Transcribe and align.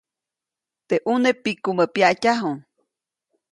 Teʼ 0.87 1.01
ʼune 1.05 1.29
pikumä 1.43 1.85
pyaʼtyaju. 1.93 2.51